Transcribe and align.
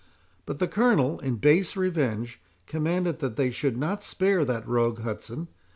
But 0.47 0.57
the 0.57 0.67
colonel, 0.67 1.19
in 1.19 1.35
base 1.35 1.77
revenge, 1.77 2.41
commanded 2.65 3.19
that 3.19 3.35
they 3.35 3.51
should 3.51 3.77
not 3.77 4.01
spare 4.03 4.43
that 4.43 4.67
rogue 4.67 5.01
Hudson. 5.01 5.47